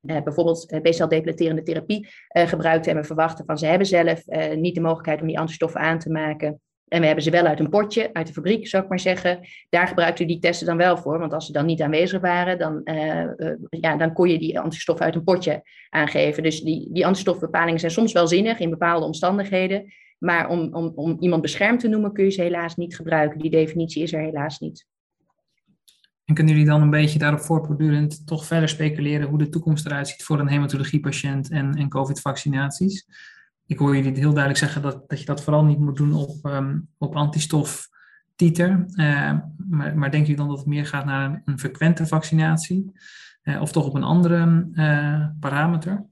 [0.00, 4.80] uh, bijvoorbeeld uh, B-cel-depleterende therapie uh, gebruikt hebben, verwachten van ze hebben zelf niet de
[4.80, 6.60] mogelijkheid om die antistoffen aan te maken.
[6.92, 9.40] En we hebben ze wel uit een potje, uit de fabriek zou ik maar zeggen.
[9.68, 11.18] Daar gebruikten we die testen dan wel voor.
[11.18, 14.60] Want als ze dan niet aanwezig waren, dan, uh, uh, ja, dan kon je die
[14.60, 16.42] antistoffen uit een potje aangeven.
[16.42, 19.92] Dus die, die antistofbepalingen zijn soms wel zinnig in bepaalde omstandigheden.
[20.18, 23.38] Maar om, om, om iemand beschermd te noemen kun je ze helaas niet gebruiken.
[23.38, 24.86] Die definitie is er helaas niet.
[26.24, 30.08] En kunnen jullie dan een beetje daarop voortbordurend toch verder speculeren hoe de toekomst eruit
[30.08, 33.06] ziet voor een hematologiepatiënt en, en COVID-vaccinaties?
[33.72, 36.44] Ik hoor jullie heel duidelijk zeggen dat, dat je dat vooral niet moet doen op,
[36.44, 37.88] um, op antistof
[38.36, 38.84] titer.
[38.94, 42.92] Uh, maar, maar denken jullie dan dat het meer gaat naar een, frequente vaccinatie?
[43.42, 46.06] Uh, of toch op een andere uh, parameter?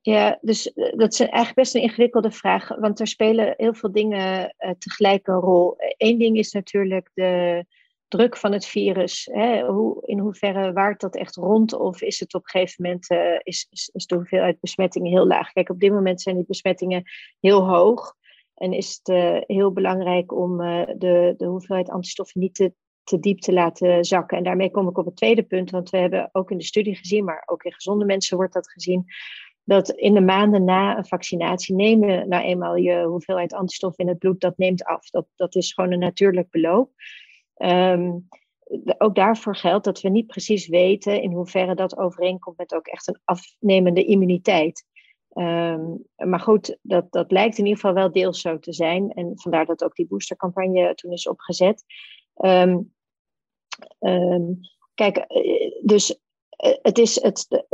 [0.00, 4.54] Ja, dus dat is eigenlijk best een ingewikkelde vraag, want er spelen heel veel dingen
[4.78, 5.74] tegelijk een rol.
[5.96, 7.64] Eén ding is natuurlijk de,
[8.12, 12.34] druk van het virus, hè, hoe, in hoeverre waart dat echt rond of is het
[12.34, 15.52] op een gegeven moment uh, is, is, is de hoeveelheid besmettingen heel laag?
[15.52, 17.02] Kijk, op dit moment zijn die besmettingen
[17.40, 18.14] heel hoog
[18.54, 22.72] en is het uh, heel belangrijk om uh, de, de hoeveelheid antistoffen niet te,
[23.04, 24.36] te diep te laten zakken.
[24.38, 26.96] En daarmee kom ik op het tweede punt, want we hebben ook in de studie
[26.96, 29.04] gezien, maar ook in gezonde mensen wordt dat gezien,
[29.64, 34.18] dat in de maanden na een vaccinatie nemen nou eenmaal je hoeveelheid antistof in het
[34.18, 35.10] bloed, dat neemt af.
[35.10, 36.90] Dat, dat is gewoon een natuurlijk beloop.
[37.56, 38.28] Um,
[38.98, 43.08] ook daarvoor geldt dat we niet precies weten in hoeverre dat overeenkomt met ook echt
[43.08, 44.84] een afnemende immuniteit.
[45.34, 49.10] Um, maar goed, dat, dat lijkt in ieder geval wel deels zo te zijn.
[49.10, 51.84] En vandaar dat ook die boostercampagne toen is opgezet.
[52.34, 52.90] Um,
[54.94, 56.20] kijk, eh, dus
[56.62, 57.66] eh, het is het, de,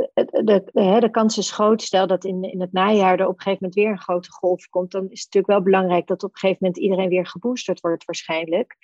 [0.43, 1.81] de, de, kans is groot.
[1.81, 4.69] Stel dat in, in het najaar er op een gegeven moment weer een grote golf
[4.69, 4.91] komt.
[4.91, 8.05] Dan is het natuurlijk wel belangrijk dat op een gegeven moment iedereen weer geboosterd wordt,
[8.05, 8.77] waarschijnlijk.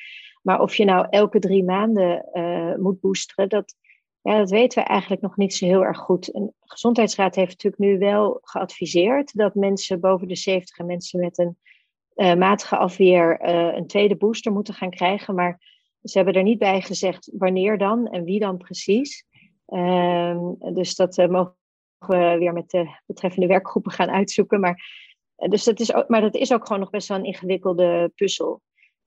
[0.46, 3.76] Maar of je nou elke drie maanden uh, moet boosteren, dat,
[4.22, 6.32] ja, dat weten we eigenlijk nog niet zo heel erg goed.
[6.32, 11.20] En de Gezondheidsraad heeft natuurlijk nu wel geadviseerd dat mensen boven de 70 en mensen
[11.20, 11.58] met een
[12.16, 15.36] uh, matige afweer uh, een tweede booster moeten gaan krijgen.
[15.36, 15.60] Maar
[16.04, 19.26] ze hebben er niet bij gezegd wanneer dan en wie dan precies.
[19.66, 20.40] Ehm,
[20.74, 21.56] dus dat mogen
[22.00, 24.60] we weer met de betreffende werkgroepen gaan uitzoeken.
[24.60, 24.90] Maar,
[25.36, 28.62] dus dat is ook, maar dat is ook gewoon nog best wel een ingewikkelde puzzel.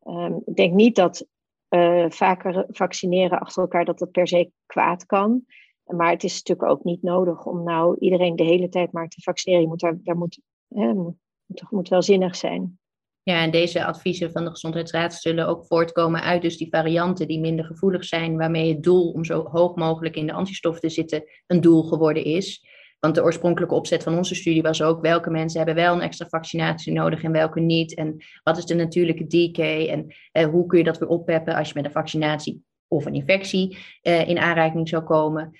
[0.06, 1.26] Um, ik denk niet dat
[1.68, 5.44] uh, vaker vaccineren achter elkaar dat dat per se kwaad kan.
[5.84, 9.22] Maar het is natuurlijk ook niet nodig om nou iedereen de hele tijd maar te
[9.22, 9.62] vaccineren.
[9.62, 12.78] Je moet daar, daar moet, moet, moet wel zinnig zijn.
[13.22, 17.40] Ja, en deze adviezen van de Gezondheidsraad zullen ook voortkomen uit dus die varianten die
[17.40, 21.24] minder gevoelig zijn, waarmee het doel om zo hoog mogelijk in de antistof te zitten
[21.46, 22.66] een doel geworden is.
[23.00, 26.26] Want de oorspronkelijke opzet van onze studie was ook welke mensen hebben wel een extra
[26.28, 27.94] vaccinatie nodig en welke niet.
[27.94, 31.68] En wat is de natuurlijke decay en eh, hoe kun je dat weer oppeppen als
[31.68, 35.50] je met een vaccinatie of een infectie eh, in aanraking zou komen.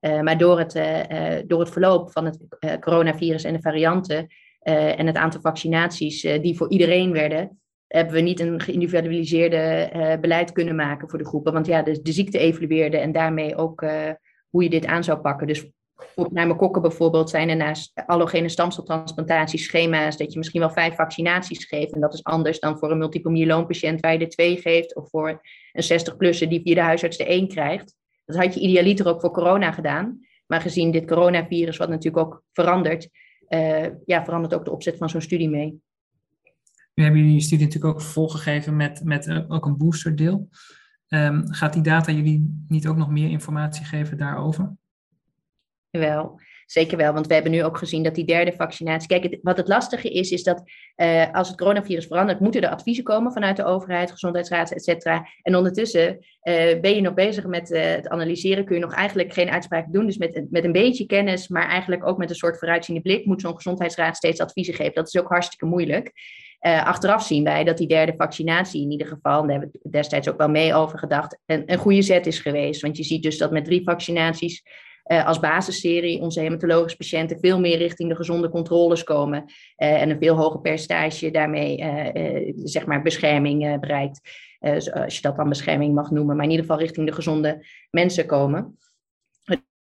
[0.00, 0.72] Uh, maar door het,
[1.48, 2.38] door het verloop van het
[2.80, 4.26] coronavirus en de varianten
[4.62, 10.74] en het aantal vaccinaties die voor iedereen werden, hebben we niet een geïndividualiseerde beleid kunnen
[10.74, 11.52] maken voor de groepen.
[11.52, 13.84] Want ja, de, de ziekte evolueerde en daarmee ook
[14.48, 15.46] hoe je dit aan zou pakken.
[15.46, 15.70] Dus
[16.14, 21.92] voor pneumokokken bijvoorbeeld zijn er naast allogene stamceltransplantatieschema's dat je misschien wel vijf vaccinaties geeft.
[21.92, 24.96] En dat is anders dan voor een multiple myeloompatiënt waar je er twee geeft.
[24.96, 25.40] Of voor
[25.72, 27.94] een 60-plusser die via de huisarts de één krijgt.
[28.24, 30.20] Dat had je idealiter ook voor corona gedaan.
[30.46, 33.08] Maar gezien dit coronavirus, wat natuurlijk ook verandert,
[33.48, 35.80] uh, ja, verandert ook de opzet van zo'n studie mee.
[36.94, 40.48] Nu hebben jullie je studie natuurlijk ook volgegeven met, met ook een boosterdeel.
[41.08, 44.76] Um, gaat die data jullie niet ook nog meer informatie geven daarover?
[45.98, 47.12] Wel, zeker wel.
[47.12, 49.08] Want we hebben nu ook gezien dat die derde vaccinatie.
[49.08, 50.62] Kijk, wat het lastige is, is dat
[50.96, 55.26] uh, als het coronavirus verandert, moeten er adviezen komen vanuit de overheid, gezondheidsraad, et cetera.
[55.42, 59.32] En ondertussen uh, ben je nog bezig met uh, het analyseren, kun je nog eigenlijk
[59.32, 60.06] geen uitspraak doen.
[60.06, 63.40] Dus met, met een beetje kennis, maar eigenlijk ook met een soort vooruitziende blik, moet
[63.40, 64.94] zo'n gezondheidsraad steeds adviezen geven.
[64.94, 66.12] Dat is ook hartstikke moeilijk.
[66.60, 70.38] Achteraf zien wij dat die derde vaccinatie in ieder geval, daar hebben we destijds ook
[70.38, 72.80] wel mee over gedacht, een, een goede zet is geweest.
[72.80, 74.62] Want je ziet dus dat met drie vaccinaties
[75.02, 79.44] als basisserie onze hematologische patiënten veel meer richting de gezonde controles komen
[79.76, 81.76] en een veel hoger percentage daarmee
[82.64, 84.20] zeg maar bescherming bereikt.
[84.92, 88.26] als je dat dan bescherming mag noemen, maar in ieder geval richting de gezonde mensen
[88.26, 88.76] komen.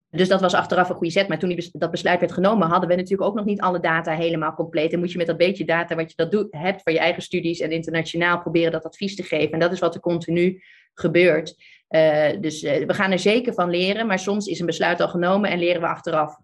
[0.09, 1.27] Dus dat was achteraf een goede zet.
[1.27, 4.15] Maar toen die, dat besluit werd genomen, hadden we natuurlijk ook nog niet alle data
[4.15, 4.93] helemaal compleet.
[4.93, 7.21] En moet je met dat beetje data wat je dat doet, hebt voor je eigen
[7.21, 9.51] studies en internationaal proberen dat advies te geven.
[9.51, 11.55] En dat is wat er continu gebeurt.
[11.89, 15.09] Uh, dus uh, we gaan er zeker van leren, maar soms is een besluit al
[15.09, 16.39] genomen en leren we achteraf.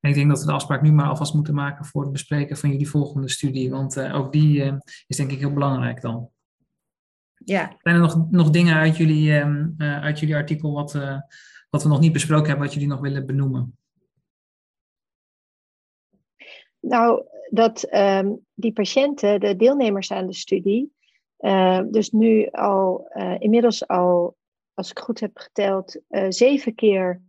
[0.00, 2.56] En ik denk dat we de afspraak nu maar alvast moeten maken voor het bespreken
[2.56, 3.70] van jullie volgende studie.
[3.70, 6.30] Want uh, ook die is denk ik heel belangrijk dan.
[7.44, 7.76] Ja.
[7.78, 10.92] Zijn er nog, nog dingen uit jullie, um, uit jullie artikel wat,
[11.70, 13.78] wat we nog niet besproken hebben, wat jullie nog willen benoemen?
[16.80, 20.95] Nou, dat um, die patiënten, de deelnemers aan de studie,
[21.38, 24.36] uh, dus nu al, uh, inmiddels al,
[24.74, 27.22] als ik goed heb geteld, uh, zeven keer,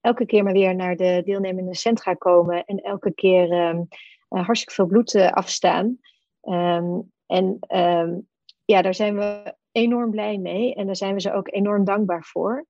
[0.00, 3.88] elke keer maar weer naar de deelnemende centra komen en elke keer um,
[4.28, 5.98] hartstikke veel bloed afstaan.
[6.42, 7.58] Um, en
[8.64, 12.24] ja, daar zijn we enorm blij mee en daar zijn we ze ook enorm dankbaar
[12.24, 12.66] voor.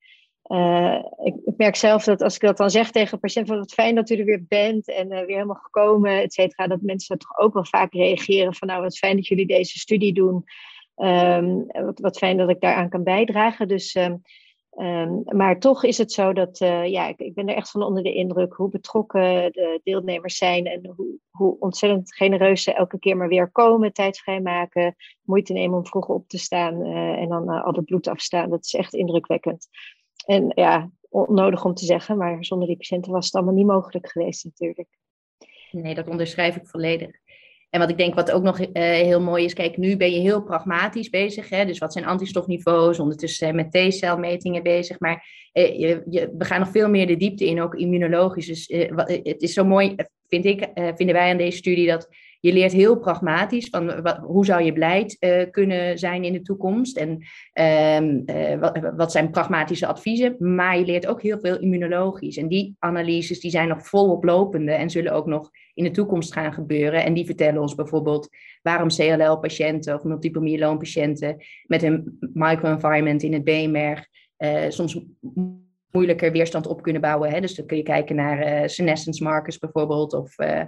[0.52, 3.72] Uh, ik, merk zelf dat als ik dat dan zeg tegen een patiënt, van wat
[3.72, 7.18] fijn dat u er weer bent en uh, weer helemaal gekomen, et cetera, dat mensen
[7.18, 10.44] toch ook wel vaak reageren van nou wat fijn dat jullie deze studie doen.
[10.96, 13.68] Um, wat, wat fijn dat ik daaraan kan bijdragen.
[13.68, 14.22] Dus, um,
[14.78, 17.82] um, maar toch is het zo dat uh, ja, ik, ik, ben er echt van
[17.82, 22.98] onder de indruk hoe betrokken de deelnemers zijn en hoe, hoe ontzettend genereus ze elke
[22.98, 26.82] keer maar weer komen, tijd vrijmaken, moeite nemen om vroeg op te staan
[27.16, 28.50] en dan al het bloed afstaan.
[28.50, 29.68] Dat is echt indrukwekkend.
[30.24, 34.10] En ja, onnodig om te zeggen, maar zonder die patiënten was het allemaal niet mogelijk
[34.10, 34.88] geweest natuurlijk.
[35.70, 37.20] Nee, dat onderschrijf ik volledig.
[37.70, 40.20] En wat ik denk wat ook nog uh, heel mooi is, kijk, nu ben je
[40.20, 41.48] heel pragmatisch bezig.
[41.48, 41.64] Hè?
[41.64, 42.98] Dus wat zijn antistofniveaus?
[42.98, 45.00] Ondertussen zijn we met T-celmetingen bezig.
[45.00, 48.46] Maar uh, je, we gaan nog veel meer de diepte in, ook immunologisch.
[48.46, 49.94] Dus wat, het is zo mooi,
[50.28, 52.08] vind ik, vinden wij aan deze studie, dat
[52.42, 56.42] je leert heel pragmatisch van wat, hoe zou je beleid uh, kunnen zijn in de
[56.42, 57.22] toekomst en
[57.54, 60.36] uh, wat, wat, zijn pragmatische adviezen.
[60.38, 62.36] Maar je leert ook heel veel immunologisch.
[62.36, 66.32] En die analyses die zijn nog volop lopende en zullen ook nog in de toekomst
[66.32, 67.04] gaan gebeuren.
[67.04, 68.28] En die vertellen ons bijvoorbeeld
[68.62, 71.36] waarom CLL-patiënten of multiple myeloompatiënten
[71.66, 74.06] met een microenvironment in het beenmerg
[74.38, 75.00] uh, soms
[75.92, 77.30] moeilijker weerstand op kunnen bouwen.
[77.30, 77.40] Hè?
[77.40, 80.62] Dus dan kun je kijken naar senescence markers bijvoorbeeld of uh,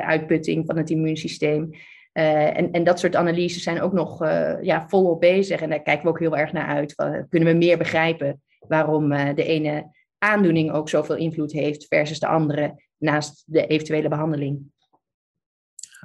[0.00, 1.70] uitputting van het immuunsysteem.
[2.12, 4.18] En, en dat soort analyses zijn ook nog
[4.60, 5.60] ja, volop bezig.
[5.60, 6.94] En daar kijken we ook heel erg naar uit.
[7.28, 12.82] Kunnen we meer begrijpen waarom de ene aandoening ook zoveel invloed heeft versus de andere
[12.98, 14.72] naast de eventuele behandeling?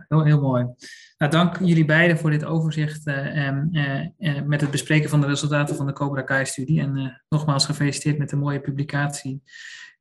[0.08, 0.66] Heel, heel mooi.
[1.18, 3.60] Nou, dank jullie beiden voor dit overzicht uh,
[4.46, 6.82] met het bespreken van de resultaten van de Cobra Kai-studie.
[6.82, 9.44] En nogmaals gefeliciteerd met de mooie publicatie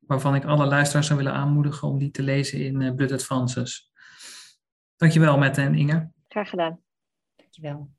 [0.07, 3.93] waarvan ik alle luisteraars zou willen aanmoedigen om die te lezen in uh, Blood Advances.
[4.97, 6.11] Dankjewel, Mette en Inge.
[6.29, 6.81] Graag gedaan.
[7.37, 7.91] Dankjewel.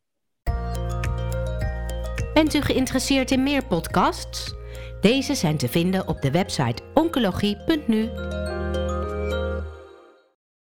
[2.34, 4.56] Bent u geïnteresseerd in meer podcasts?
[5.02, 8.10] Deze zijn te vinden op de website oncologie.nu